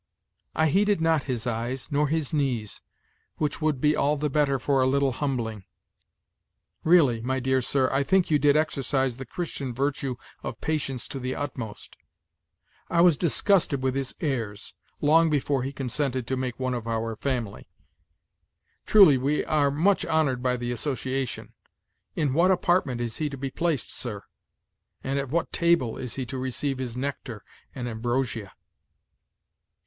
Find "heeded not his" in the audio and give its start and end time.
0.69-1.45